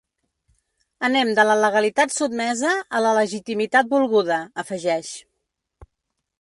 Anem 1.09 1.33
de 1.39 1.45
la 1.49 1.57
legalitat 1.59 2.15
sotmesa 2.15 2.73
a 2.99 3.03
la 3.09 3.13
legitimitat 3.21 3.95
volguda, 3.95 4.43
afegeix. 4.65 5.15